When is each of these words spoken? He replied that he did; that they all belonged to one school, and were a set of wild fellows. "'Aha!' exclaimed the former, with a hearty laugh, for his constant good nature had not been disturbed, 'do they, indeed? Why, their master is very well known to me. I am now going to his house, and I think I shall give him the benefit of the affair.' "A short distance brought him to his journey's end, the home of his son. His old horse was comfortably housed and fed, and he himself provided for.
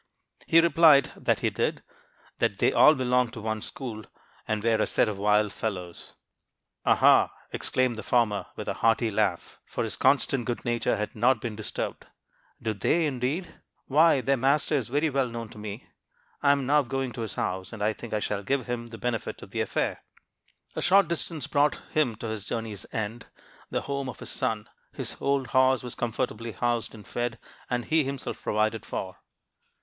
He 0.47 0.59
replied 0.61 1.11
that 1.15 1.41
he 1.41 1.51
did; 1.51 1.83
that 2.39 2.57
they 2.57 2.73
all 2.73 2.95
belonged 2.95 3.33
to 3.33 3.39
one 3.41 3.61
school, 3.61 4.03
and 4.47 4.63
were 4.63 4.77
a 4.81 4.87
set 4.87 5.07
of 5.07 5.19
wild 5.19 5.53
fellows. 5.53 6.15
"'Aha!' 6.83 7.31
exclaimed 7.51 7.97
the 7.97 8.01
former, 8.01 8.47
with 8.55 8.67
a 8.67 8.73
hearty 8.81 9.11
laugh, 9.11 9.59
for 9.63 9.83
his 9.83 9.95
constant 9.95 10.45
good 10.45 10.65
nature 10.65 10.97
had 10.97 11.13
not 11.15 11.39
been 11.39 11.55
disturbed, 11.55 12.07
'do 12.59 12.73
they, 12.73 13.05
indeed? 13.05 13.61
Why, 13.85 14.21
their 14.21 14.37
master 14.37 14.73
is 14.73 14.87
very 14.87 15.11
well 15.11 15.27
known 15.27 15.49
to 15.49 15.59
me. 15.59 15.85
I 16.41 16.51
am 16.51 16.65
now 16.65 16.81
going 16.81 17.11
to 17.11 17.21
his 17.21 17.35
house, 17.35 17.71
and 17.71 17.83
I 17.83 17.93
think 17.93 18.11
I 18.11 18.19
shall 18.19 18.41
give 18.41 18.65
him 18.65 18.87
the 18.87 18.97
benefit 18.97 19.43
of 19.43 19.51
the 19.51 19.61
affair.' 19.61 20.01
"A 20.75 20.81
short 20.81 21.09
distance 21.09 21.45
brought 21.45 21.77
him 21.91 22.15
to 22.15 22.27
his 22.27 22.45
journey's 22.45 22.87
end, 22.91 23.27
the 23.69 23.81
home 23.81 24.09
of 24.09 24.17
his 24.19 24.31
son. 24.31 24.67
His 24.95 25.17
old 25.21 25.45
horse 25.49 25.83
was 25.83 25.93
comfortably 25.93 26.53
housed 26.53 26.95
and 26.95 27.07
fed, 27.07 27.37
and 27.69 27.85
he 27.85 28.03
himself 28.03 28.41
provided 28.41 28.83
for. 28.83 29.17